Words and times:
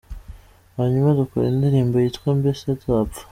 Hanyuma 0.77 1.17
dukora 1.19 1.45
indirimbo 1.49 1.95
yitwa 2.03 2.29
“Mbese 2.39 2.65
Nzapfa”. 2.77 3.19